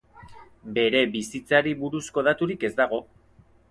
[0.77, 3.07] Bere bizitzari buruzko daturik ez dago.